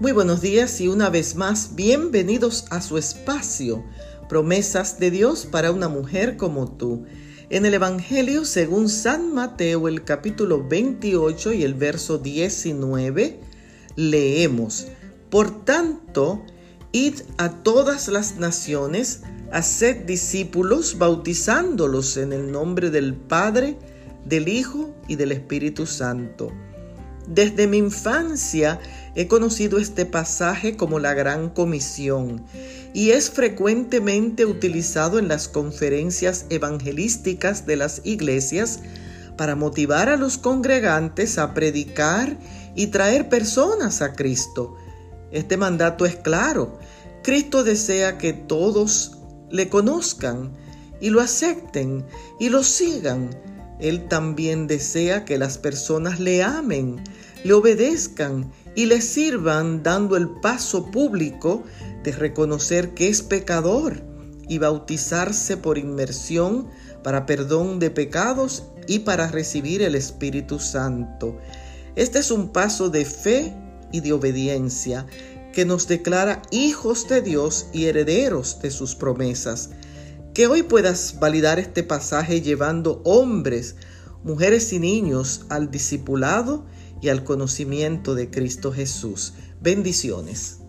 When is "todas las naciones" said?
17.62-19.20